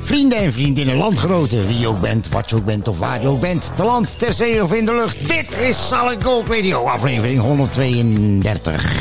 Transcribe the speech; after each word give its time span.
Vrienden 0.00 0.38
en 0.38 0.52
vriendinnen, 0.52 0.96
landgenoten, 0.96 1.66
wie 1.66 1.78
je 1.78 1.88
ook 1.88 2.00
bent, 2.00 2.28
wat 2.28 2.50
je 2.50 2.56
ook 2.56 2.64
bent 2.64 2.88
of 2.88 2.98
waar 2.98 3.20
je 3.20 3.28
ook 3.28 3.40
bent, 3.40 3.72
te 3.76 3.84
land, 3.84 4.18
ter 4.18 4.32
zee 4.32 4.62
of 4.62 4.72
in 4.72 4.86
de 4.86 4.94
lucht. 4.94 5.28
Dit 5.28 5.46
is 5.68 5.88
Solid 5.88 6.24
Gold 6.24 6.48
Radio, 6.48 6.84
aflevering 6.84 7.40
132. 7.40 8.92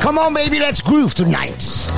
Come 0.00 0.26
on 0.26 0.32
baby, 0.32 0.58
let's 0.58 0.80
groove 0.80 1.14
tonight. 1.14 1.88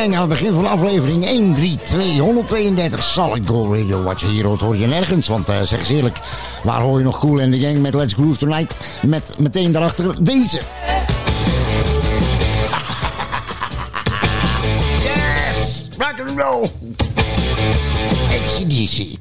Gang 0.00 0.14
aan 0.14 0.20
het 0.20 0.38
begin 0.38 0.52
van 0.52 0.66
aflevering 0.66 1.24
132, 1.28 2.18
132 2.18 3.02
Solid 3.02 3.48
Gold 3.48 3.72
Radio. 3.78 4.02
Wat 4.02 4.20
je 4.20 4.26
hier 4.26 4.44
hoort, 4.44 4.60
hoor 4.60 4.76
je 4.76 4.86
nergens. 4.86 5.28
Want 5.28 5.48
eh, 5.48 5.62
zeg 5.62 5.78
eens 5.78 5.88
eerlijk, 5.88 6.18
waar 6.62 6.80
hoor 6.80 6.98
je 6.98 7.04
nog 7.04 7.18
Cool 7.18 7.40
and 7.40 7.52
the 7.52 7.60
Gang 7.60 7.80
met 7.80 7.94
Let's 7.94 8.12
Groove 8.12 8.38
Tonight? 8.38 8.76
Met 9.06 9.34
meteen 9.38 9.72
daarachter 9.72 10.24
deze. 10.24 10.60
Yes, 15.02 15.88
rock 15.98 16.20
and 16.20 16.40
roll. 16.40 16.68
ACDC. 18.30 19.18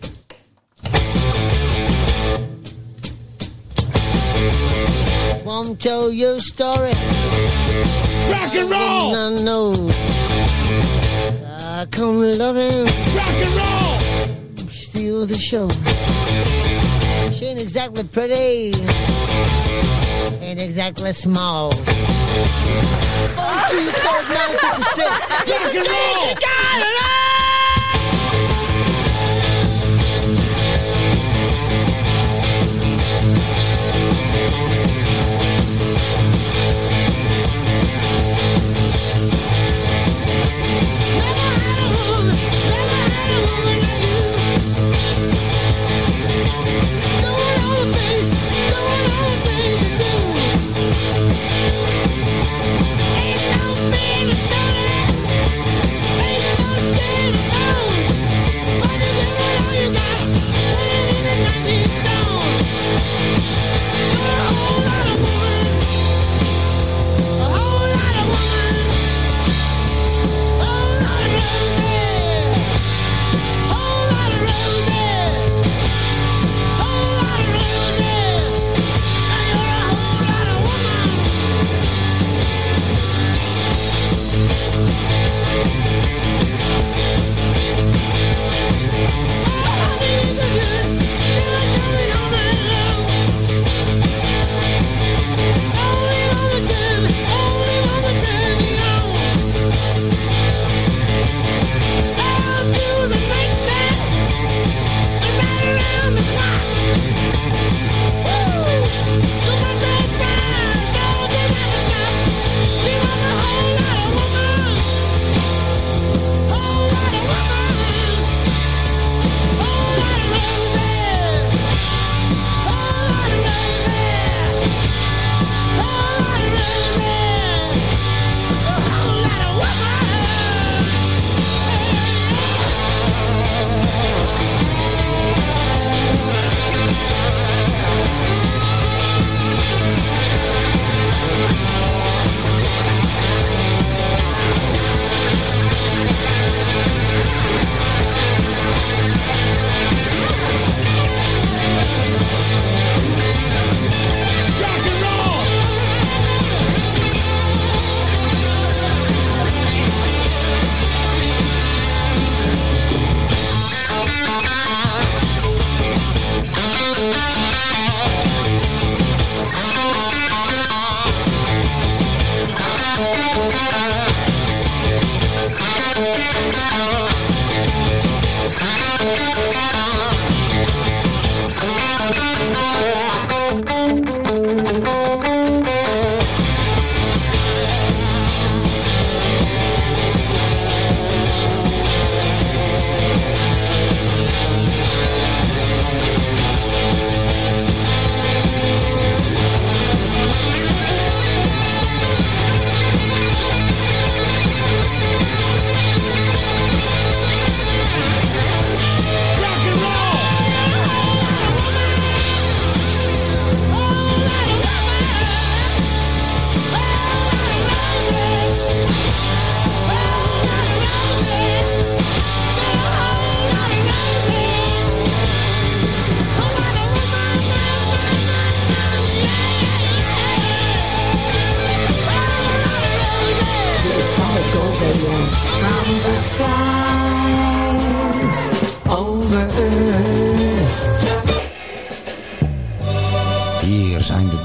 Won't 5.43 5.81
tell 5.81 6.11
your 6.11 6.39
story. 6.41 6.93
Rock 8.29 8.55
and 8.55 8.71
roll. 8.71 9.11
No, 9.11 9.43
no. 9.43 10.28
I 11.79 11.85
come 11.85 12.19
loving. 12.19 12.87
Rock 13.15 13.39
and 13.39 13.55
roll. 13.55 14.67
Steal 14.67 15.25
the 15.25 15.37
show. 15.37 15.69
She 17.31 17.45
ain't 17.45 17.61
exactly 17.61 18.03
pretty. 18.03 18.73
Ain't 20.43 20.59
exactly 20.59 21.13
small. 21.13 21.69
One, 21.69 21.79
two, 23.69 23.87
four, 23.91 24.21
nine, 24.27 24.57
fifty-six. 24.59 25.07
Rock 25.07 25.73
and 25.73 25.87
roll. 25.87 27.08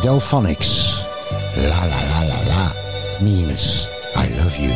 Delphonics. 0.02 1.04
La 1.56 1.84
la 1.84 2.00
la 2.10 2.20
la 2.30 2.40
la 2.50 2.72
means 3.20 3.86
I 4.16 4.26
love 4.38 4.56
you. 4.56 4.72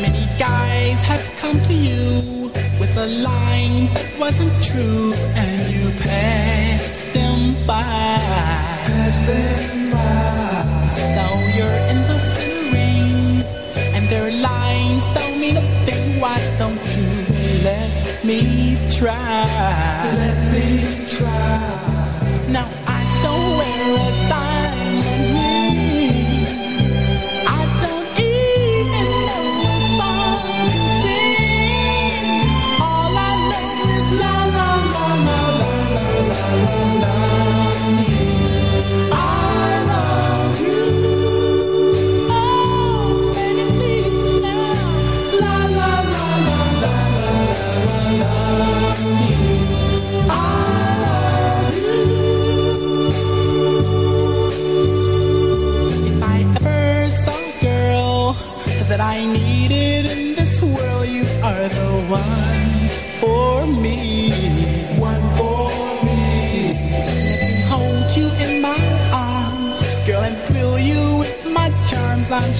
Many 0.00 0.26
guys 0.38 1.02
have 1.02 1.24
come 1.36 1.62
to 1.62 1.74
you 1.74 2.50
with 2.80 2.96
a 2.96 3.06
line 3.06 3.92
that 3.94 4.06
wasn't 4.18 4.52
true 4.62 5.12
try. 18.98 19.33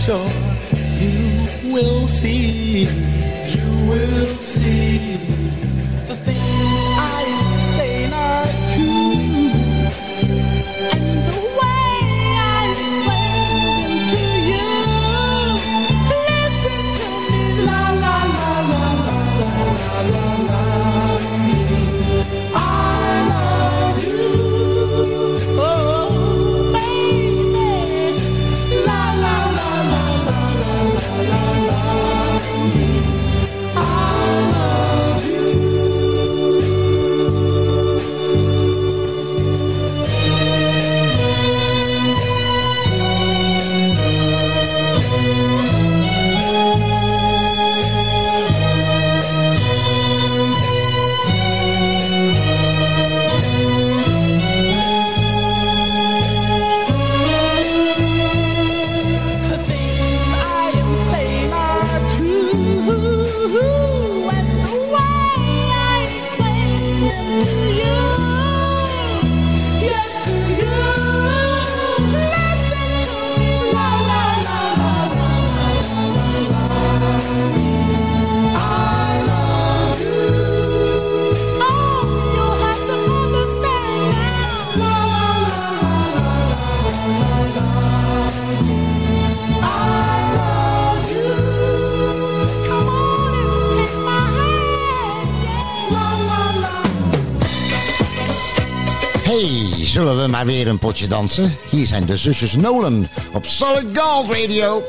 sure 0.04 0.30
you 1.00 1.72
will 1.72 2.06
see, 2.06 2.82
you 2.82 3.88
will 3.88 4.36
see 4.36 5.16
the 6.08 6.16
things. 6.16 6.63
weer 100.44 100.68
een 100.68 100.78
potje 100.78 101.06
dansen. 101.06 101.52
Hier 101.70 101.86
zijn 101.86 102.06
de 102.06 102.16
zusjes 102.16 102.56
Nolan 102.56 103.08
op 103.32 103.46
Solid 103.46 103.98
Gold 103.98 104.30
Radio. 104.30 104.82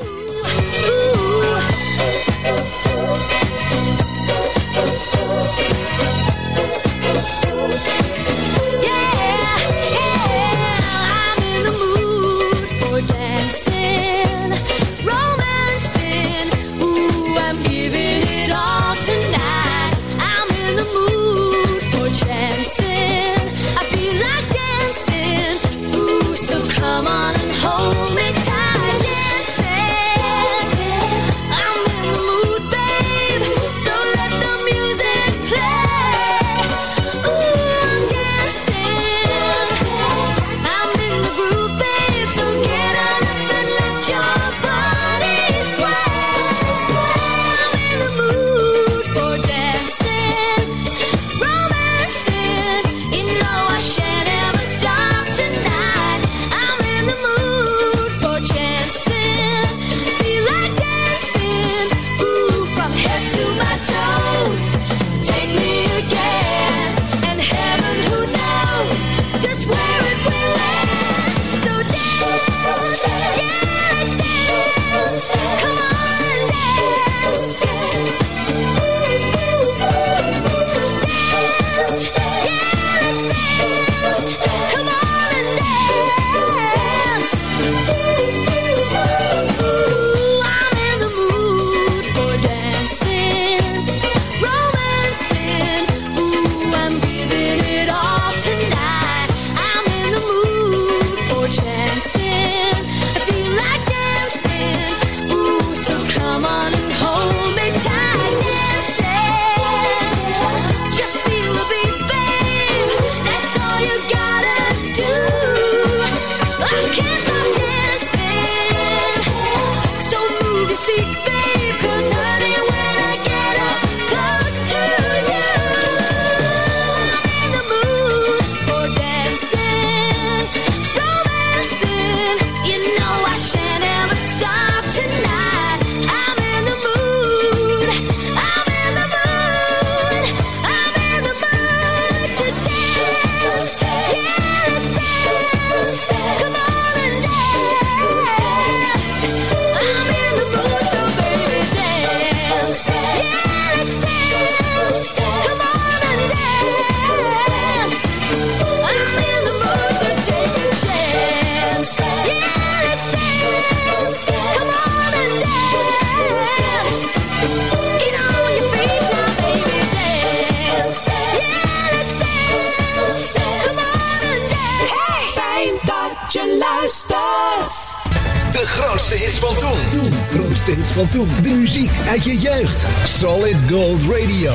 Gold 183.76 184.04
Radio. 184.04 184.54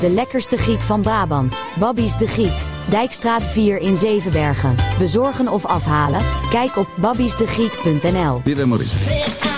De 0.00 0.10
lekkerste 0.10 0.56
Griek 0.56 0.78
van 0.78 1.00
Brabant. 1.00 1.56
Babby's 1.78 2.16
de 2.16 2.26
Griek. 2.26 2.52
Dijkstraat 2.90 3.42
4 3.42 3.78
in 3.78 3.96
Zevenbergen. 3.96 4.74
Bezorgen 4.98 5.48
of 5.48 5.64
afhalen? 5.64 6.20
Kijk 6.50 6.76
op 6.76 6.88
babbiesdegriek.nl. 7.00 8.40
Pietre 8.40 8.66
Morì. 8.66 8.86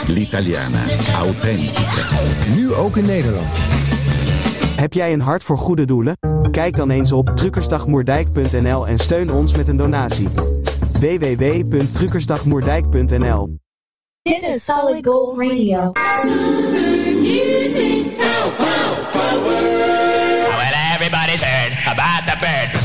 L'italiana. 0.06 0.84
Authentica. 1.16 2.02
Nu 2.54 2.74
ook 2.74 2.96
in 2.96 3.04
Nederland. 3.04 3.58
Heb 4.76 4.92
jij 4.92 5.12
een 5.12 5.20
hart 5.20 5.44
voor 5.44 5.58
goede 5.58 5.84
doelen? 5.84 6.18
Kijk 6.50 6.76
dan 6.76 6.90
eens 6.90 7.12
op 7.12 7.30
truckersdagmoerdijk.nl 7.34 8.86
en 8.86 8.96
steun 8.96 9.32
ons 9.32 9.56
met 9.56 9.68
een 9.68 9.76
donatie. 9.76 10.28
www.truckersdagmoerdijk.nl 11.00 13.58
Dit 14.22 14.42
is 14.42 14.64
Solid 14.64 15.06
Gold 15.06 15.38
Radio. 15.38 15.92
Well, 18.38 18.54
wizard 21.38 21.78
about 21.86 22.26
the 22.26 22.36
bird. 22.40 22.77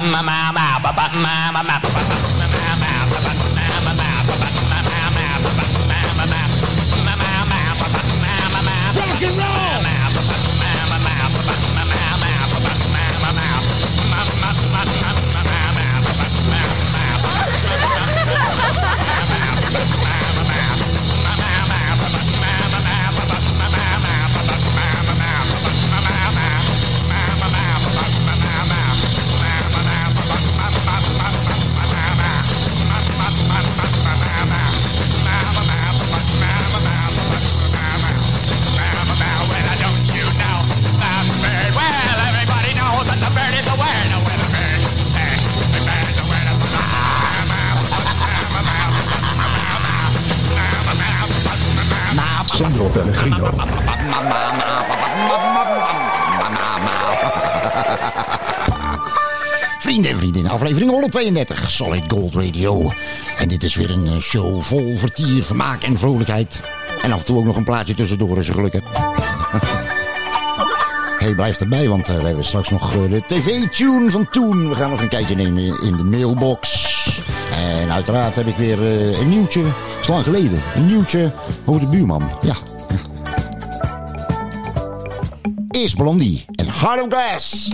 ba 0.00 0.06
ma 0.06 0.22
ma 0.22 0.52
ma 0.56 0.78
ba 0.82 0.90
ba 0.96 1.04
ma 1.24 1.32
ma 1.52 1.60
ma 1.62 1.76
ba 1.78 1.90
ba. 1.92 2.29
32, 61.10 61.70
Solid 61.70 62.02
Gold 62.08 62.34
Radio. 62.34 62.92
En 63.38 63.48
dit 63.48 63.62
is 63.62 63.74
weer 63.74 63.90
een 63.90 64.06
eh, 64.06 64.18
show 64.18 64.62
vol 64.62 64.98
vertier, 64.98 65.44
vermaak 65.44 65.82
en 65.82 65.98
vrolijkheid. 65.98 66.60
En 67.02 67.12
af 67.12 67.18
en 67.18 67.24
toe 67.24 67.36
ook 67.36 67.44
nog 67.44 67.56
een 67.56 67.64
plaatje 67.64 67.94
tussendoor 67.94 68.36
als 68.36 68.46
je 68.46 68.52
geluk 68.52 68.72
hebt. 68.72 68.86
hey, 71.22 71.34
blijf 71.34 71.60
erbij, 71.60 71.88
want 71.88 72.08
eh, 72.08 72.16
we 72.16 72.24
hebben 72.24 72.44
straks 72.44 72.68
nog 72.68 72.94
eh, 72.94 73.10
de 73.10 73.22
tv-tune 73.26 74.10
van 74.10 74.30
toen. 74.30 74.68
We 74.68 74.74
gaan 74.74 74.90
nog 74.90 75.00
een 75.00 75.08
kijkje 75.08 75.34
nemen 75.34 75.82
in 75.82 75.96
de 75.96 76.04
mailbox. 76.04 76.88
En 77.54 77.92
uiteraard 77.92 78.34
heb 78.34 78.46
ik 78.46 78.56
weer 78.56 78.82
een 79.20 79.28
nieuwtje, 79.28 79.62
dat 79.62 80.00
is 80.00 80.08
lang 80.08 80.24
geleden, 80.24 80.62
een 80.74 80.86
nieuwtje 80.86 81.32
over 81.64 81.80
de 81.80 81.86
buurman. 81.86 82.30
Ja. 82.42 82.56
Eerst 85.70 85.96
Blondie 85.96 86.44
en 86.54 86.68
Hard 86.68 87.02
of 87.02 87.08
Glass. 87.08 87.68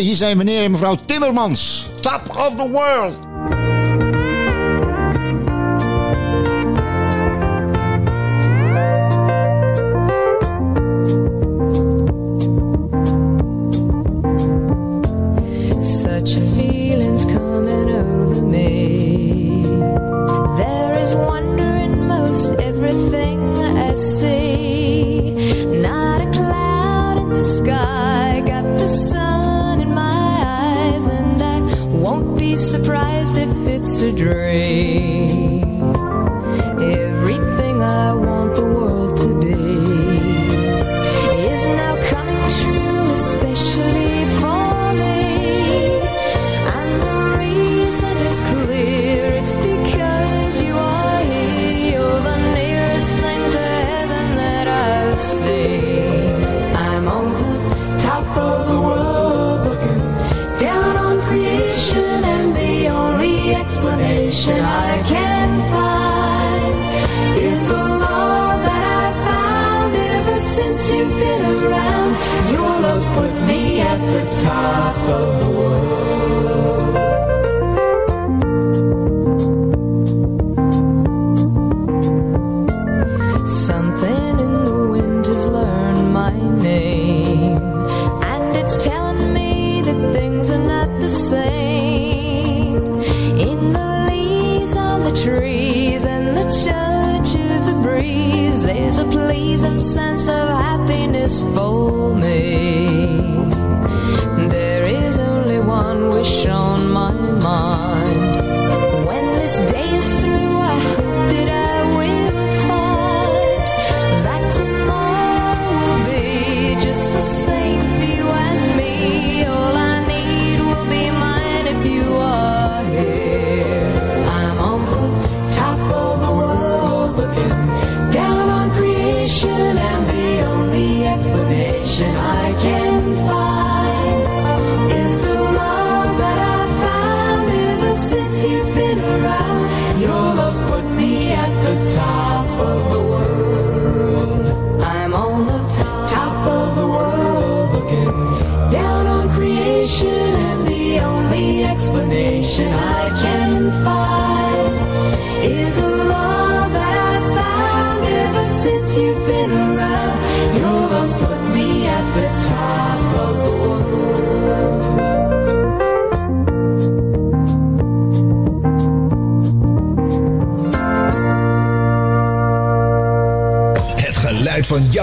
Hier 0.00 0.16
zijn 0.16 0.36
meneer 0.36 0.62
en 0.64 0.70
mevrouw 0.70 0.96
Timmermans. 1.06 1.88
Top 2.00 2.36
of 2.36 2.54
the 2.54 2.70
world. 2.70 3.25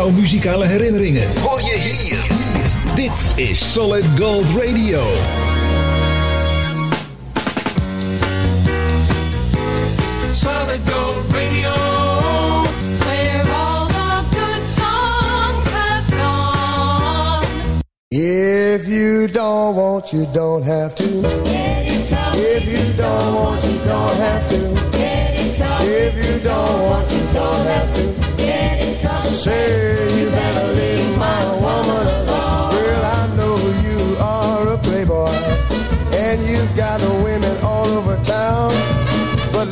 Jouw 0.03 0.11
muzikale 0.11 0.65
herinneringen. 0.65 1.27
Hoor 1.41 1.59
je 1.59 1.77
hier. 1.77 2.17
Dit 2.95 3.45
is 3.47 3.73
Solid 3.73 4.05
Gold 4.19 4.45
Radio. 4.57 5.01
Solid 10.31 10.79
Gold 10.89 11.31
Radio. 11.31 11.71
Where 12.97 13.51
all 13.51 13.87
the 13.87 14.23
good 14.29 14.63
songs 14.75 15.67
have 15.71 16.15
gone. 16.17 17.45
If 18.07 18.87
you 18.87 19.27
don't 19.27 19.75
want, 19.75 20.11
you 20.11 20.27
don't 20.31 20.65
have 20.65 20.95
to. 20.95 21.52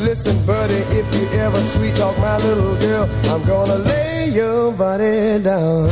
Listen, 0.02 0.44
buddy, 0.44 0.82
if 0.90 1.06
you 1.14 1.28
ever 1.38 1.62
sweet 1.62 1.94
talk 1.96 2.18
my 2.18 2.36
little 2.38 2.76
girl, 2.76 3.08
I'm 3.32 3.44
gonna 3.44 3.76
lay 3.76 4.28
your 4.30 4.72
body 4.72 5.38
down. 5.42 5.90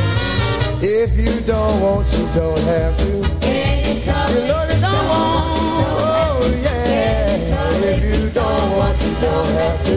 If 0.83 1.17
you 1.17 1.41
don't 1.47 1.81
want, 1.81 2.13
you 2.13 2.27
don't 2.35 2.59
have 2.59 2.97
to. 2.99 3.07
You 3.07 4.41
know 4.49 4.63
you 4.65 4.81
don't 4.81 5.07
want. 5.09 5.59
Oh 6.03 6.61
yeah. 6.63 7.37
If 7.85 8.03
you 8.05 8.31
don't 8.31 8.77
want, 8.77 9.01
you 9.03 9.15
don't 9.21 9.47
have 9.61 9.85
to. 9.87 9.97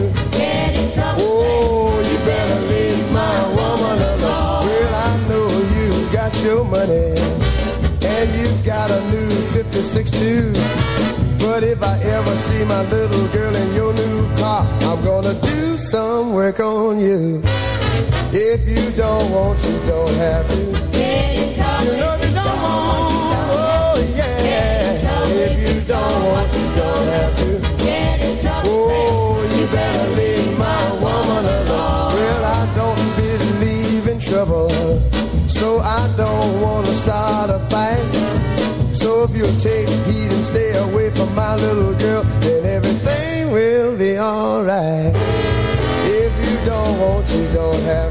Oh, 1.18 2.00
you 2.10 2.18
better 2.18 2.60
leave 2.72 3.10
my 3.10 3.48
woman 3.48 3.98
alone. 4.12 4.66
Well, 4.66 4.94
I 4.94 5.28
know 5.28 5.48
you 5.76 6.12
got 6.12 6.32
your 6.42 6.64
money 6.64 7.16
and 8.04 8.34
you've 8.38 8.64
got 8.64 8.90
a 8.90 9.00
new 9.10 9.30
56 9.52 10.10
too. 10.10 10.93
But 11.44 11.62
if 11.62 11.82
I 11.82 11.98
ever 12.16 12.36
see 12.36 12.64
my 12.64 12.82
little 12.88 13.28
girl 13.28 13.54
in 13.54 13.74
your 13.74 13.92
new 13.92 14.36
car, 14.36 14.66
I'm 14.88 15.04
gonna 15.04 15.34
do 15.34 15.76
some 15.76 16.32
work 16.32 16.58
on 16.58 16.98
you. 16.98 17.42
If 18.32 18.66
you 18.66 18.90
don't 18.96 19.30
want, 19.30 19.62
you 19.62 19.78
don't 19.86 20.16
have 20.26 20.48
to. 20.48 20.62
You 21.84 21.92
know 22.00 22.14
you 22.22 22.30
don't 22.40 22.60
want. 22.64 23.52
Oh 23.52 23.94
yeah. 24.16 25.26
If 25.46 25.54
you 25.64 25.80
don't 25.86 26.24
want, 26.24 26.48
you 26.58 26.66
don't 26.80 27.08
have 27.16 27.36
to. 27.40 27.48
Oh, 28.66 29.36
you 29.54 29.66
better 29.66 30.08
leave 30.16 30.58
my 30.58 30.84
woman 31.04 31.44
alone. 31.44 32.08
Well, 32.18 32.44
I 32.58 32.62
don't 32.74 33.16
believe 33.16 34.08
in 34.08 34.18
trouble, 34.18 34.70
so 35.46 35.80
I 35.80 36.02
don't 36.16 36.60
wanna 36.62 36.94
start 36.94 37.50
a 37.50 37.60
fight. 37.68 38.02
So 38.96 39.24
if 39.24 39.36
you'll 39.36 39.60
take 39.60 39.88
stay 40.44 40.72
away 40.76 41.08
from 41.10 41.34
my 41.34 41.54
little 41.56 41.94
girl, 41.94 42.22
then 42.40 42.66
everything 42.66 43.50
will 43.50 43.96
be 43.96 44.18
alright. 44.18 45.12
If 46.04 46.32
you 46.44 46.66
don't 46.66 46.98
want, 47.00 47.30
you 47.30 47.48
don't 47.54 47.82
have 47.84 48.03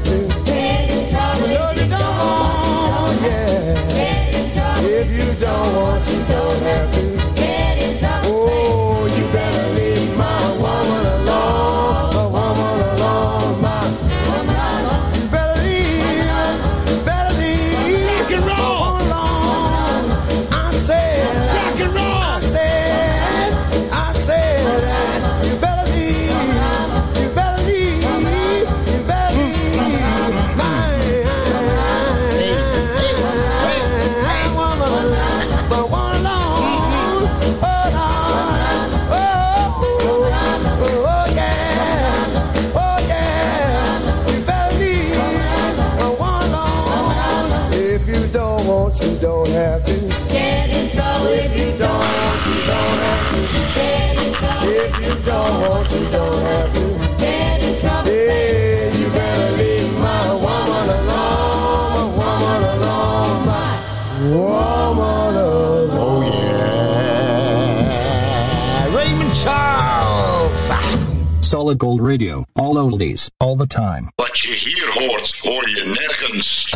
Solid 71.74 71.80
Gold 71.80 72.08
Radio. 72.08 72.44
All 72.54 72.78
oldies, 72.78 73.30
all 73.36 73.56
the 73.56 73.66
time. 73.66 74.12
Wat 74.14 74.38
je 74.38 74.52
hier 74.52 74.88
hoort, 74.92 75.36
hoor 75.40 75.68
je 75.68 75.82
nergens. 75.84 76.70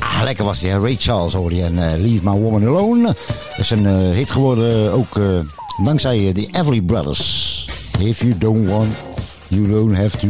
Ah, 0.00 0.22
lekker 0.22 0.44
was 0.44 0.60
die? 0.60 0.78
Ray 0.78 0.96
Charles 0.98 1.32
hoorde 1.32 1.54
je. 1.54 1.62
En 1.62 1.92
eh, 1.92 2.00
Leave 2.00 2.20
My 2.22 2.40
Woman 2.40 2.66
Alone. 2.66 3.02
Dat 3.48 3.58
is 3.58 3.70
een 3.70 3.86
eh, 3.86 4.10
hit 4.10 4.30
geworden, 4.30 4.92
ook 4.92 5.18
eh, 5.18 5.24
dankzij 5.82 6.28
eh, 6.28 6.34
de 6.34 6.48
Everly 6.52 6.80
Brothers. 6.80 7.64
If 8.00 8.20
you 8.20 8.38
don't 8.38 8.68
want, 8.68 8.94
you 9.48 9.66
don't 9.66 9.96
have 9.96 10.18
to 10.18 10.28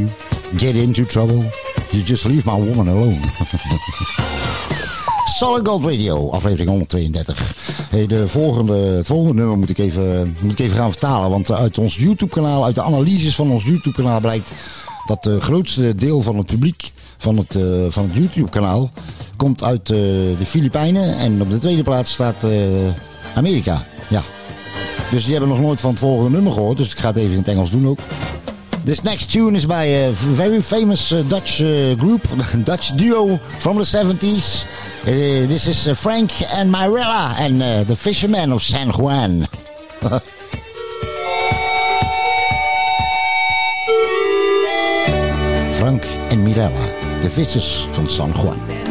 get 0.57 0.75
into 0.75 1.05
trouble. 1.05 1.53
You 1.91 2.03
just 2.05 2.25
leave 2.25 2.51
my 2.51 2.67
woman 2.67 2.89
alone. 2.89 3.21
Solid 5.27 5.69
Gold 5.69 5.85
Radio, 5.85 6.31
aflevering 6.31 6.69
132. 6.69 7.55
Hey, 7.91 8.07
de 8.07 8.29
volgende, 8.29 8.77
het 8.77 9.07
volgende 9.07 9.35
nummer 9.35 9.59
moet 9.59 9.69
ik, 9.69 9.79
even, 9.79 10.37
moet 10.41 10.53
ik 10.53 10.59
even 10.59 10.77
gaan 10.77 10.91
vertalen. 10.91 11.31
Want 11.31 11.51
uit 11.53 11.79
ons 11.79 11.97
YouTube-kanaal, 11.97 12.65
uit 12.65 12.75
de 12.75 12.83
analyses 12.83 13.35
van 13.35 13.51
ons 13.51 13.65
YouTube-kanaal 13.65 14.21
blijkt 14.21 14.51
dat 15.07 15.25
het 15.25 15.43
grootste 15.43 15.95
deel 15.95 16.23
van 16.23 16.37
het 16.37 16.47
publiek 16.47 16.93
van 17.17 17.37
het, 17.37 17.57
eh, 17.57 17.85
van 17.89 18.05
het 18.05 18.15
YouTube-kanaal 18.15 18.91
komt 19.37 19.63
uit 19.63 19.91
eh, 19.91 19.97
de 20.39 20.45
Filipijnen. 20.45 21.19
En 21.19 21.41
op 21.43 21.51
de 21.51 21.59
tweede 21.59 21.83
plaats 21.83 22.13
staat 22.13 22.45
eh, 22.45 22.51
Amerika. 23.35 23.85
Ja. 24.09 24.23
Dus 25.11 25.23
die 25.23 25.33
hebben 25.33 25.51
nog 25.51 25.61
nooit 25.61 25.81
van 25.81 25.91
het 25.91 25.99
volgende 25.99 26.31
nummer 26.31 26.53
gehoord. 26.53 26.77
Dus 26.77 26.93
ik 26.93 26.99
ga 26.99 27.09
het 27.09 27.17
even 27.17 27.33
in 27.33 27.39
het 27.39 27.49
Engels 27.49 27.71
doen 27.71 27.89
ook. 27.89 27.99
This 28.87 29.03
next 29.03 29.33
tune 29.33 29.57
is 29.57 29.67
by 29.67 29.83
a 29.83 30.13
very 30.13 30.63
famous 30.63 31.11
uh, 31.11 31.25
Dutch 31.25 31.61
uh, 31.61 31.97
group, 31.97 32.23
Dutch 32.63 32.97
duo 32.97 33.37
from 33.59 33.79
the 33.79 33.83
70s. 33.83 34.65
Uh, 35.03 35.49
this 35.49 35.67
is 35.67 35.89
uh, 35.89 35.95
Frank 35.95 36.31
and 36.53 36.73
Myrella 36.73 37.35
and 37.37 37.61
uh, 37.61 37.83
the 37.83 37.97
Fishermen 37.97 38.53
of 38.53 38.63
San 38.63 38.91
Juan. 38.91 39.49
Frank 45.81 46.07
en 46.31 46.45
Mirella, 46.45 46.87
de 47.23 47.29
vissers 47.29 47.89
van 47.91 48.09
San 48.09 48.33
Juan. 48.35 48.86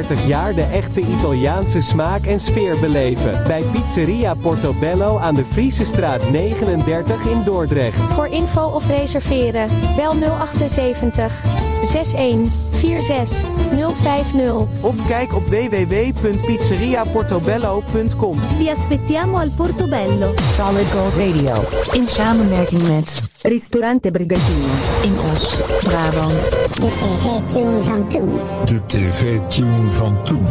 35 0.00 0.26
jaar 0.26 0.54
de 0.54 0.62
echte 0.62 1.00
Italiaanse 1.00 1.80
smaak 1.80 2.24
en 2.24 2.40
sfeer 2.40 2.80
beleven. 2.80 3.42
Bij 3.46 3.62
Pizzeria 3.72 4.34
Portobello 4.34 5.18
aan 5.18 5.34
de 5.34 5.44
Friese 5.52 5.84
straat 5.84 6.30
39 6.30 7.26
in 7.26 7.42
Dordrecht. 7.44 7.96
Voor 7.96 8.26
info 8.26 8.66
of 8.66 8.88
reserveren, 8.88 9.68
bel 9.96 10.12
078 10.12 11.42
61 11.82 12.52
46 12.72 13.48
050. 13.94 14.52
Of 14.80 15.06
kijk 15.06 15.34
op 15.34 15.46
www.pizzeriaportobello.com. 15.46 18.38
Vi 18.58 18.70
aspettiamo 18.70 19.38
al 19.38 19.50
Portobello. 19.56 20.34
Solid 20.56 20.90
Gold 20.90 21.14
Radio. 21.14 21.64
In 21.92 22.08
samenwerking 22.08 22.88
met 22.88 23.22
Ristorante 23.42 24.10
Brigantino. 24.10 24.89
In 25.02 25.18
Os, 25.32 25.60
Brabant. 25.82 26.50
De 26.50 26.90
tv-tune 26.96 27.82
van 27.82 28.08
toen. 28.08 28.40
De 28.64 28.80
tv-tune 28.86 29.90
van 29.90 30.24
toen. 30.24 30.46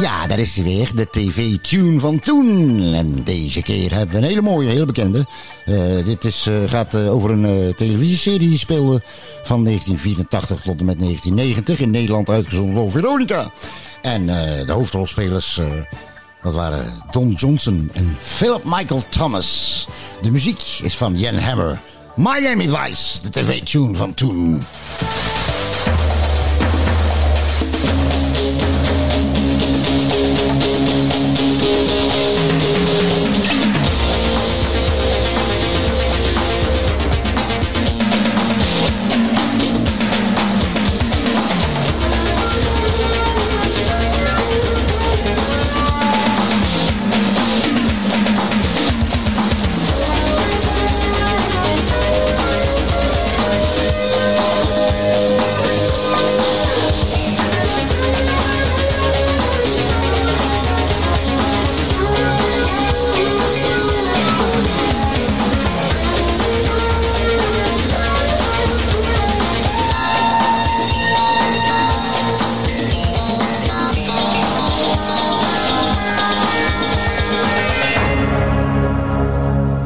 Ja, 0.00 0.26
daar 0.26 0.38
is 0.38 0.54
hij 0.54 0.64
weer, 0.64 0.90
de 0.94 1.06
tv-tune 1.10 2.00
van 2.00 2.18
toen. 2.18 2.78
En 2.94 3.24
deze 3.24 3.62
keer 3.62 3.90
hebben 3.94 4.10
we 4.10 4.16
een 4.16 4.28
hele 4.28 4.42
mooie, 4.42 4.68
hele 4.68 4.84
bekende. 4.84 5.26
Eh, 5.64 6.04
dit 6.04 6.24
is, 6.24 6.46
eh, 6.46 6.54
gaat 6.66 6.94
eh, 6.94 7.12
over 7.12 7.30
een 7.30 7.44
eh, 7.44 7.74
televisieserie 7.74 8.48
die 8.48 8.58
speelde 8.58 9.02
van 9.42 9.64
1984 9.64 10.60
tot 10.60 10.80
en 10.80 10.86
met 10.86 10.98
1990 10.98 11.80
in 11.80 11.90
Nederland 11.90 12.28
uitgezonden 12.28 12.74
door 12.74 12.90
Veronica. 12.90 13.50
En 14.02 14.28
eh, 14.28 14.66
de 14.66 14.72
hoofdrolspelers, 14.72 15.58
eh, 15.58 15.66
dat 16.42 16.54
waren 16.54 17.02
Don 17.10 17.30
Johnson 17.32 17.90
en 17.92 18.16
Philip 18.20 18.64
Michael 18.64 19.02
Thomas. 19.08 19.86
De 20.22 20.30
muziek 20.30 20.78
is 20.82 20.96
van 20.96 21.18
Jan 21.18 21.38
Hammer. 21.38 21.80
Miami 22.16 22.68
Vice, 22.68 23.20
de 23.22 23.28
tv-tune 23.28 23.94
van 23.94 24.14
toen. 24.14 24.62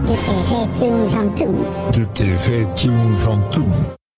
De 0.07 0.13
tv-tune 0.13 1.09
van 1.09 1.35
toen. 1.35 1.57
De 1.91 2.13
tv-tune 2.13 3.17
van 3.17 3.51
toen. 3.51 3.73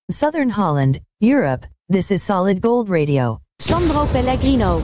Southern 0.06 0.52
Holland, 0.52 0.98
Europe. 1.18 1.66
This 1.86 2.10
is 2.10 2.24
Solid 2.24 2.58
Gold 2.60 2.88
Radio. 2.88 3.38
Sandro 3.56 4.04
Pellegrino. 4.04 4.82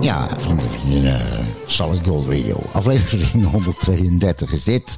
Ja, 0.00 0.28
vrienden 0.36 0.64
en 0.64 0.70
vriendinnen, 0.70 1.20
eh, 1.20 1.44
Solid 1.66 2.06
Gold 2.06 2.26
Radio. 2.26 2.62
Aflevering 2.72 3.50
132 3.52 4.52
is 4.52 4.64
dit. 4.64 4.96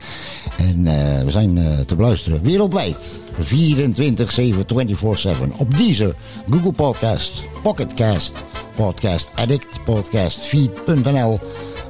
En 0.59 0.87
eh, 0.87 1.25
we 1.25 1.31
zijn 1.31 1.59
eh, 1.59 1.79
te 1.79 1.97
beluisteren 1.97 2.43
wereldwijd. 2.43 3.21
24, 3.39 4.31
7, 4.31 4.65
24, 4.67 5.19
7. 5.19 5.53
Op 5.57 5.77
Deezer, 5.77 6.15
Google 6.51 6.73
Podcast, 6.73 7.45
Pocketcast, 7.63 8.33
Podcast 8.77 9.31
Addict, 9.35 9.85
Podcastfeed.nl. 9.85 11.39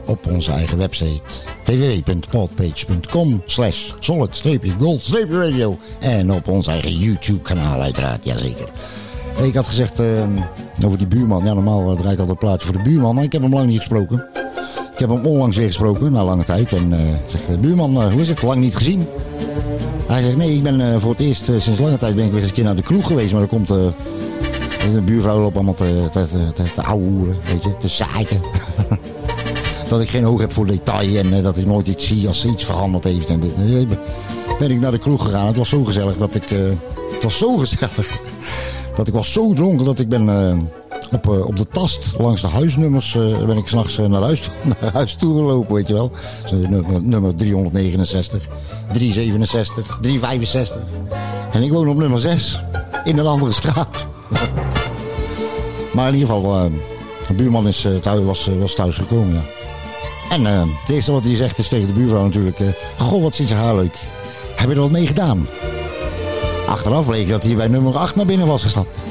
Op 0.09 0.27
onze 0.27 0.53
eigen 0.53 0.79
website 0.79 1.23
www.podpage.com 1.65 3.43
slash 3.47 3.93
solid-gold-radio. 3.99 5.79
En 6.01 6.33
op 6.33 6.49
ons 6.49 6.67
eigen 6.67 6.93
YouTube 6.93 7.41
kanaal 7.41 7.81
uiteraard, 7.81 8.25
jazeker. 8.25 8.69
Ik 9.43 9.55
had 9.55 9.67
gezegd 9.67 10.01
eh, 10.01 10.07
over 10.87 10.99
die 10.99 11.07
buurman. 11.07 11.45
Ja, 11.45 11.53
normaal 11.53 11.97
draai 11.97 12.13
ik 12.13 12.19
altijd 12.19 12.29
een 12.29 12.37
plaatje 12.37 12.67
voor 12.67 12.77
de 12.77 12.83
buurman. 12.83 13.15
Maar 13.15 13.25
ik 13.25 13.33
heb 13.33 13.43
hem 13.43 13.53
lang 13.55 13.67
niet 13.67 13.79
gesproken. 13.79 14.27
Ik 14.93 14.99
heb 14.99 15.09
hem 15.09 15.27
onlangs 15.27 15.57
weer 15.57 15.67
gesproken, 15.67 16.13
na 16.13 16.25
lange 16.25 16.45
tijd. 16.45 16.73
En 16.73 16.93
eh 16.93 16.99
zeg, 17.27 17.41
eh, 17.49 17.59
buurman, 17.59 18.03
eh, 18.03 18.13
hoe 18.13 18.21
is 18.21 18.29
het? 18.29 18.43
Lang 18.43 18.61
niet 18.61 18.77
gezien? 18.77 19.07
Hij 20.09 20.23
zegt, 20.23 20.37
nee, 20.37 20.55
ik 20.55 20.63
ben 20.63 20.81
eh, 20.81 21.01
voor 21.01 21.11
het 21.11 21.21
eerst 21.21 21.49
eh, 21.49 21.61
sinds 21.61 21.81
lange 21.81 21.99
tijd 21.99 22.15
ben 22.15 22.25
ik 22.25 22.31
weer 22.31 22.41
eens 22.41 22.49
een 22.49 22.55
keer 22.55 22.65
naar 22.65 22.77
de 22.77 22.83
kroeg 22.83 23.07
geweest. 23.07 23.33
Maar 23.33 23.43
er 23.43 23.49
komt... 23.49 23.71
eh 23.71 23.77
de 24.93 25.01
buurvrouw 25.01 25.41
loopt 25.41 25.55
allemaal 25.55 25.75
te, 25.75 26.09
te, 26.13 26.27
weet 27.45 27.63
je, 27.63 27.77
te 27.79 27.89
zaaien. 27.89 28.41
dat 29.89 30.01
ik 30.01 30.09
geen 30.09 30.27
oog 30.27 30.41
heb 30.41 30.53
voor 30.53 30.67
detail 30.67 31.17
en 31.17 31.33
eh, 31.33 31.43
dat 31.43 31.59
ik 31.59 31.67
nooit 31.67 31.89
iets 31.89 32.07
zie 32.07 32.29
als 32.29 32.41
ze 32.41 32.49
iets 32.49 32.65
veranderd 32.65 33.05
heeft. 33.05 33.29
En 33.29 33.41
dit, 33.41 33.89
ben 34.59 34.71
ik 34.71 34.81
naar 34.81 34.91
de 34.91 34.99
kroeg 34.99 35.23
gegaan. 35.23 35.47
Het 35.47 35.57
was 35.57 35.69
zo 35.69 35.85
gezellig 35.85 36.17
dat 36.17 36.35
ik... 36.35 36.51
eh, 36.51 36.59
het 37.13 37.23
was 37.23 37.39
zo 37.39 37.57
gezellig 37.67 38.21
dat 38.95 39.07
ik 39.07 39.15
was 39.15 39.33
zo 39.33 39.53
dronken 39.53 39.85
dat 39.85 39.99
ik 39.99 40.09
ben 40.09 40.29
eh, 40.29 40.57
op, 41.13 41.29
op 41.29 41.57
de 41.57 41.67
tast 41.73 42.13
langs 42.19 42.41
de 42.41 42.47
huisnummers 42.47 43.13
ben 43.47 43.57
ik 43.57 43.67
s'nachts 43.67 43.97
naar, 43.97 44.23
huis, 44.23 44.51
naar 44.81 44.93
huis 44.93 45.15
toe 45.15 45.35
gelopen, 45.35 45.75
weet 45.75 45.89
je 45.89 45.95
wel. 45.95 46.11
Nummer, 46.51 47.03
nummer 47.03 47.35
369, 47.35 48.49
367, 48.93 49.99
365. 50.01 50.77
En 51.53 51.63
ik 51.63 51.73
woon 51.73 51.89
op 51.89 51.97
nummer 51.97 52.19
6 52.19 52.61
in 53.05 53.19
een 53.19 53.27
andere 53.27 53.53
straat. 53.53 54.07
maar 55.95 56.09
in 56.09 56.15
ieder 56.15 56.35
geval, 56.35 56.71
de 57.27 57.35
buurman 57.35 57.69
is, 57.69 57.87
was, 58.25 58.51
was 58.59 58.75
thuis 58.75 58.97
gekomen, 58.97 59.35
ja. 59.35 59.58
En 60.31 60.47
eh, 60.47 60.61
het 60.61 60.91
eerste 60.95 61.13
wat 61.13 61.25
hij 61.25 61.35
zegt 61.35 61.59
is 61.59 61.69
tegen 61.69 61.87
de 61.87 61.93
buurvrouw 61.93 62.25
natuurlijk... 62.25 62.61
eh, 62.61 62.69
Goh, 62.99 63.23
wat 63.23 63.35
ziet 63.35 63.49
ze 63.49 63.55
haar 63.55 63.75
leuk. 63.77 63.97
Heb 64.57 64.69
je 64.69 64.75
er 64.75 64.81
wat 64.81 64.91
mee 64.91 65.07
gedaan? 65.07 65.49
Achteraf 66.67 67.07
bleek 67.07 67.29
dat 67.29 67.43
hij 67.43 67.55
bij 67.55 67.69
nummer 67.69 67.97
8 67.97 68.17
naar 68.17 68.27
binnen 68.27 68.47
was 68.47 68.63
gestapt. 68.63 69.03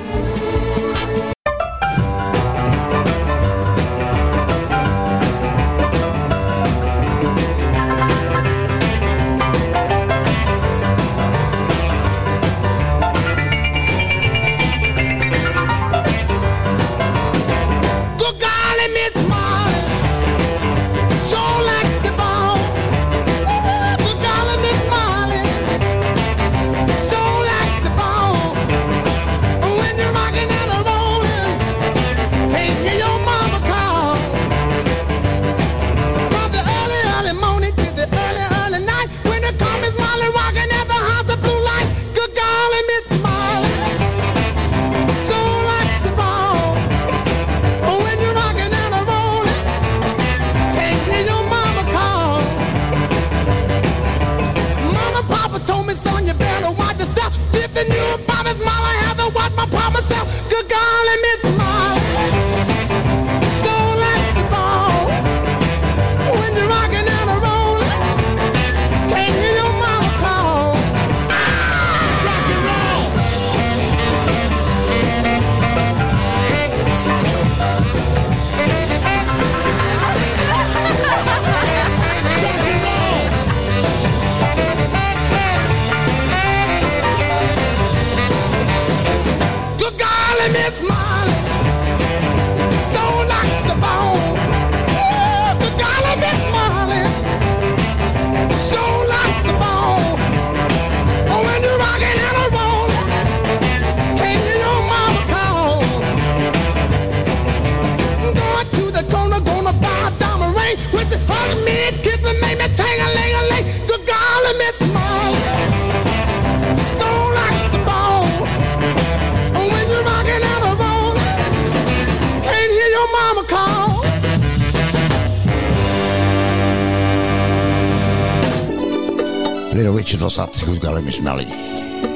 Little 129.88 130.03
Richard 130.03 130.21
was 130.21 130.35
dat. 130.35 130.63
Golly, 130.81 131.01
Miss 131.01 131.19
Melly. 131.19 131.45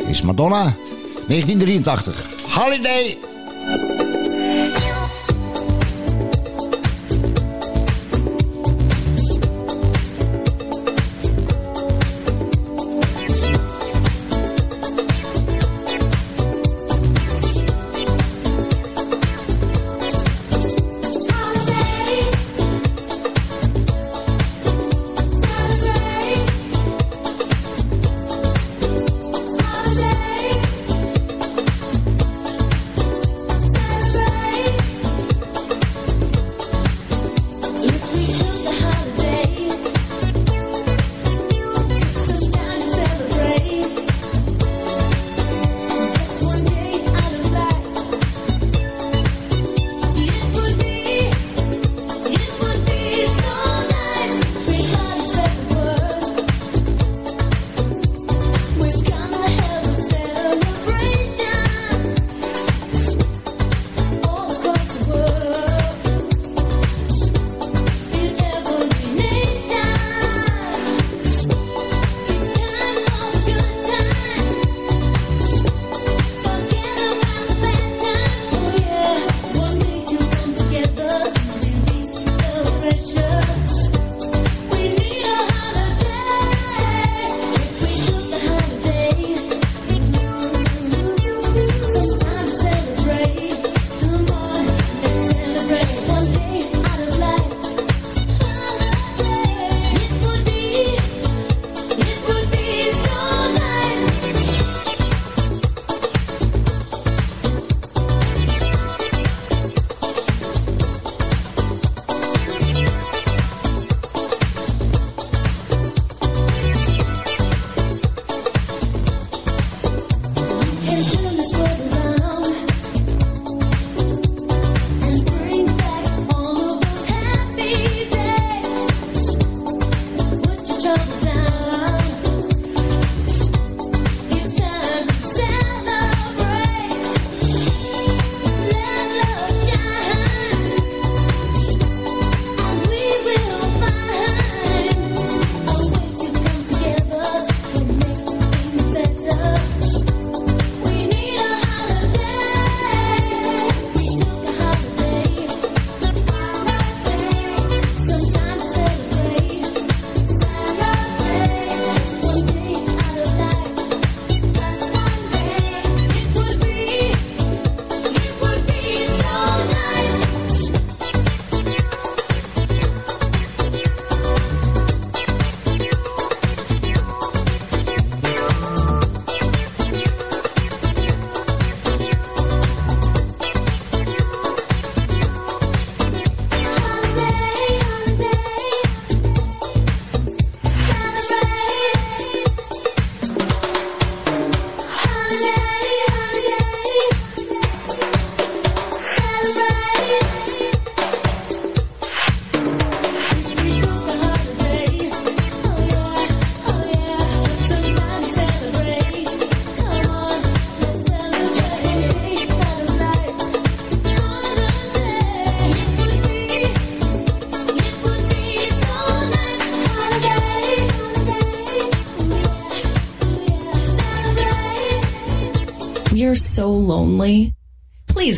Is 0.08 0.22
Madonna. 0.22 0.74
1983. 1.28 2.14
Holiday. 2.48 3.31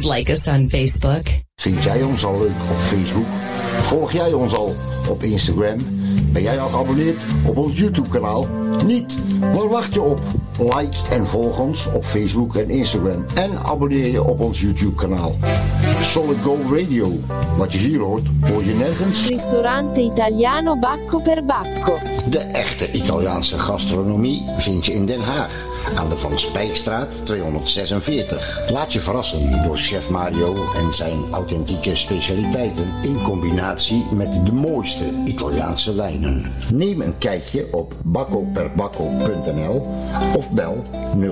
Please 0.04 0.18
like 0.18 0.32
us 0.32 0.48
on 0.48 0.70
Facebook. 0.70 1.24
Vind 1.56 1.84
jij 1.84 2.04
ons 2.04 2.26
al 2.26 2.40
leuk 2.40 2.62
op 2.72 2.78
Facebook? 2.78 3.26
Volg 3.82 4.12
jij 4.12 4.34
ons 4.34 4.56
al 4.56 4.76
op 5.10 5.24
Instagram? 5.24 5.78
Ben 6.32 6.42
jij 6.42 6.60
al 6.60 6.70
geabonneerd 6.70 7.18
op 7.46 7.58
ons 7.58 7.78
YouTube 7.80 8.10
kanaal? 8.10 8.48
Niet? 8.86 9.20
Waar 9.40 9.68
wacht 9.68 9.94
je 9.94 10.02
op? 10.02 10.20
Like 10.60 10.98
en 11.10 11.28
volg 11.28 11.60
ons 11.60 11.88
op 11.94 12.06
Facebook 12.06 12.56
en 12.56 12.70
Instagram. 12.70 13.26
En 13.34 13.64
abonneer 13.64 14.12
je 14.12 14.24
op 14.24 14.40
ons 14.40 14.62
YouTube 14.62 14.96
kanaal. 14.96 15.36
Solid 16.02 16.38
Gold 16.44 16.72
Radio. 16.72 17.20
Wat 17.58 17.74
je 17.74 17.78
hier 17.78 18.00
hoort, 18.00 18.28
hoor 18.42 18.64
je 18.64 18.74
nergens. 18.74 19.28
Ristorante 19.28 20.02
italiano 20.02 20.80
Bacco 20.80 21.20
per 21.20 21.46
Bacco. 21.46 21.98
De 22.30 22.40
echte 22.40 22.92
Italiaanse 22.92 23.58
gastronomie 23.60 24.44
vind 24.58 24.86
je 24.86 24.94
in 24.94 25.06
Den 25.06 25.22
Haag. 25.22 25.73
Aan 25.96 26.10
de 26.10 26.18
Van 26.18 26.40
Spijkstraat 26.40 27.26
246. 27.26 28.72
Laat 28.72 28.94
je 28.94 29.00
verrassen 29.00 29.64
door 29.64 29.78
chef 29.78 30.10
Mario 30.10 30.66
en 30.76 30.94
zijn 30.94 31.20
authentieke 31.32 31.96
specialiteiten 31.96 32.88
in 33.02 33.22
combinatie 33.24 34.06
met 34.12 34.46
de 34.46 34.54
mooiste 34.54 35.04
Italiaanse 35.26 35.96
wijnen. 35.96 36.52
Neem 36.74 37.02
een 37.02 37.18
kijkje 37.18 37.68
op 37.72 37.96
baccoperbacco.nl 38.04 39.82
of 40.36 40.52
bel 40.52 40.84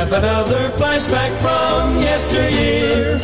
have 0.01 0.13
another 0.15 0.71
flashback 0.79 1.31
from 1.43 2.01
yesteryear. 2.01 3.21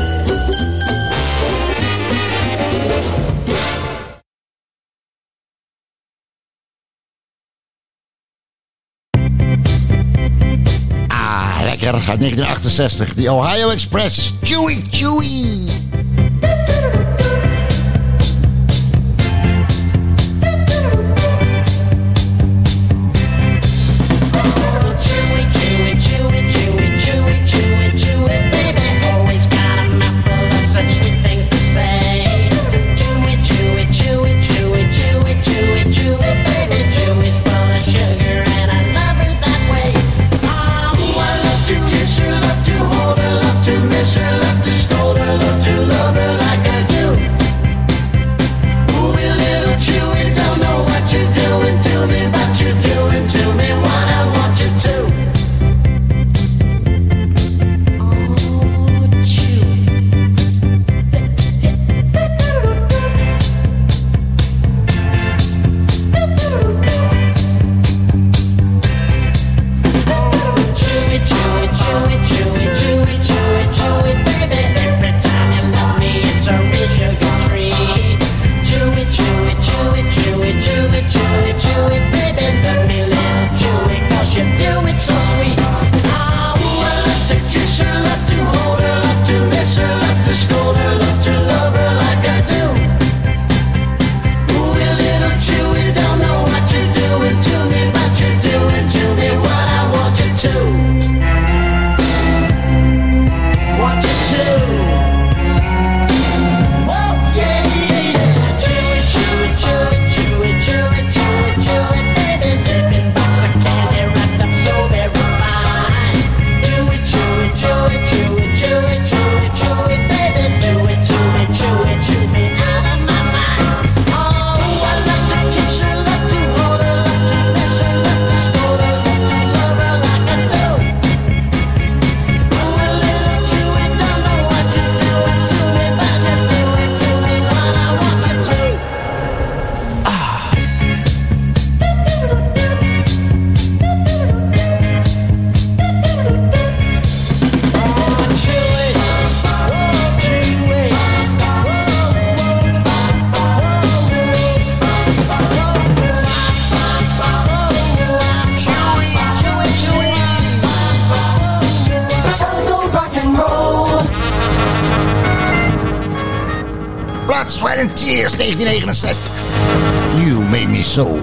Ah, 11.09 11.61
lekker. 11.63 11.95
Uit 11.95 12.21
1968. 12.21 13.15
die 13.15 13.31
Ohio 13.31 13.71
Express. 13.71 14.33
Chewy, 14.43 14.83
chewy. 14.91 15.86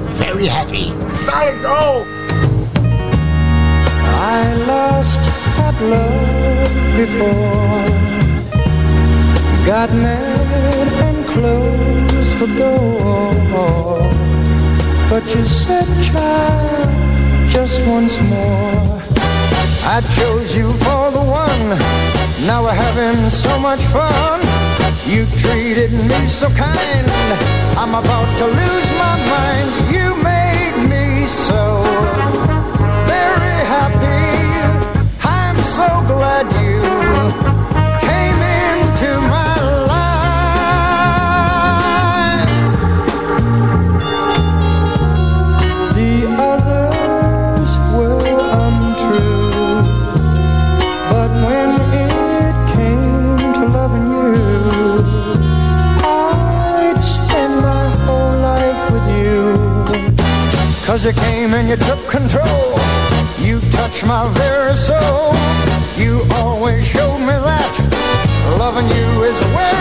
very 0.09 0.47
happy. 0.47 0.89
Sonic, 1.25 1.61
go! 1.61 2.05
I 4.35 4.53
lost 4.67 5.21
that 5.57 5.75
love 5.93 6.73
before. 7.01 8.03
Got 9.65 9.89
mad 9.93 10.87
and 11.05 11.25
closed 11.27 12.39
the 12.39 12.47
door. 12.59 13.03
But 15.09 15.23
you 15.35 15.45
said, 15.45 15.87
child, 16.03 17.51
just 17.51 17.85
once 17.85 18.19
more. 18.19 19.01
I 19.85 20.01
chose 20.17 20.55
you 20.55 20.71
for 20.83 21.11
the 21.11 21.21
one. 21.21 21.67
Now 22.47 22.63
we're 22.63 22.73
having 22.73 23.29
so 23.29 23.59
much 23.59 23.81
fun. 23.93 24.52
You 25.05 25.25
treated 25.37 25.91
me 25.91 26.27
so 26.27 26.47
kind. 26.49 27.07
I'm 27.77 27.93
about 27.93 28.29
to 28.37 28.45
lose 28.45 28.89
my 28.97 29.15
mind. 29.33 29.69
You 29.93 30.15
made 30.23 30.77
me 30.87 31.27
so 31.27 31.83
very 33.05 33.57
happy. 33.75 34.23
I'm 35.21 35.57
so 35.57 35.87
glad 36.07 36.62
Cause 60.93 61.07
you 61.07 61.13
came 61.13 61.55
and 61.55 61.67
you 61.67 61.75
took 61.75 62.07
control. 62.07 62.77
You 63.39 63.59
touched 63.71 64.05
my 64.05 64.31
very 64.35 64.75
soul. 64.75 65.33
You 65.97 66.23
always 66.35 66.85
showed 66.85 67.17
me 67.17 67.33
that 67.49 68.55
loving 68.59 68.85
you 68.85 69.23
is 69.23 69.41
a 69.41 69.57
way. 69.57 69.72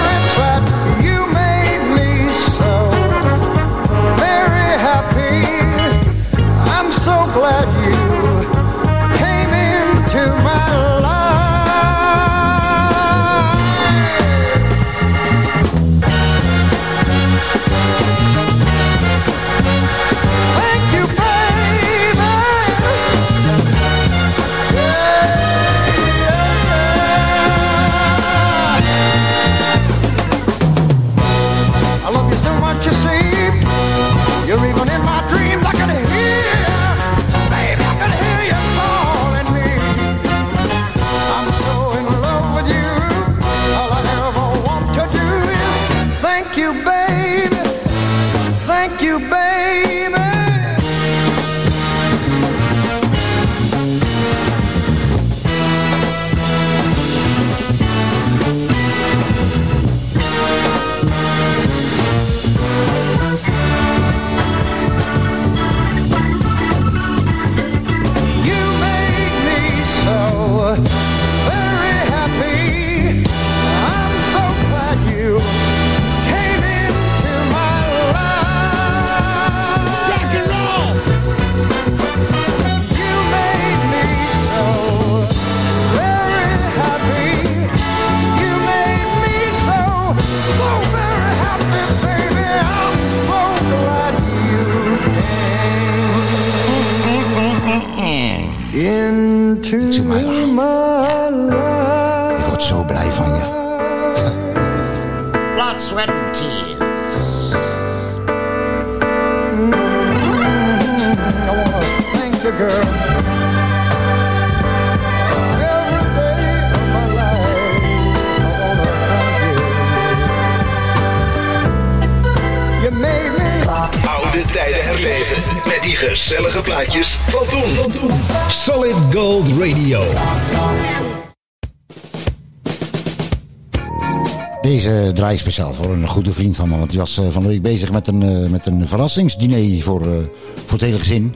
Deze 134.62 135.10
draai 135.14 135.38
speciaal 135.38 135.74
voor 135.74 135.92
een 135.92 136.08
goede 136.08 136.32
vriend 136.32 136.56
van 136.56 136.68
me. 136.68 136.76
Want 136.76 136.90
die 136.90 136.98
was 136.98 137.18
eh, 137.18 137.26
van 137.30 137.42
de 137.42 137.48
week 137.48 137.62
bezig 137.62 137.92
met 137.92 138.06
een, 138.06 138.22
eh, 138.22 138.50
met 138.50 138.66
een 138.66 138.88
verrassingsdiner 138.88 139.82
voor, 139.82 140.00
eh, 140.00 140.12
voor 140.54 140.72
het 140.72 140.80
hele 140.80 140.98
gezin. 140.98 141.34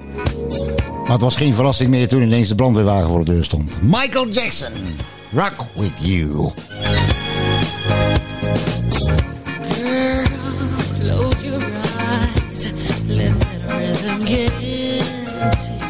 Maar 1.03 1.12
het 1.12 1.20
was 1.20 1.37
geen 1.37 1.55
verrassing 1.55 1.91
meer 1.91 2.09
toen 2.09 2.22
ineens 2.22 2.49
de 2.49 2.55
brandweerwagen 2.55 3.09
voor 3.09 3.24
de 3.24 3.33
deur 3.33 3.45
stond. 3.45 3.83
Michael 3.83 4.29
Jackson, 4.29 4.72
Rock 5.33 5.55
With 5.74 5.93
You. 6.01 6.51
Girl, 9.68 10.24
close 11.01 11.37
your 11.43 11.62
eyes. 11.62 12.72
Let 13.07 13.41
that 13.41 13.77
rhythm 13.77 14.27
get 14.27 15.86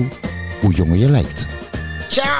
hoe 0.61 0.73
jonger 0.73 0.97
je 0.97 1.11
lijkt. 1.11 1.47
Ciao! 2.09 2.40